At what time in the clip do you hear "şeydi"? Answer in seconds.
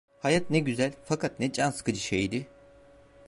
2.01-2.47